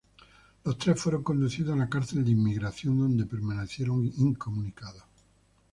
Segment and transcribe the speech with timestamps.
[0.63, 5.03] Los tres fueron conducidos a la Cárcel de Inmigración, donde permanecieron incomunicados.